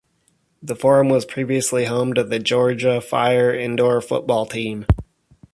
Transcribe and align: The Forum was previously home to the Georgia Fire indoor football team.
The 0.63 0.75
Forum 0.75 1.09
was 1.09 1.25
previously 1.25 1.85
home 1.85 2.15
to 2.15 2.23
the 2.23 2.39
Georgia 2.39 2.99
Fire 3.01 3.53
indoor 3.53 4.01
football 4.01 4.47
team. 4.47 4.87